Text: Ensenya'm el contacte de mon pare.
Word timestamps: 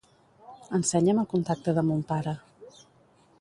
Ensenya'm 0.77 1.21
el 1.25 1.29
contacte 1.33 1.77
de 1.79 1.85
mon 1.91 2.01
pare. 2.13 2.35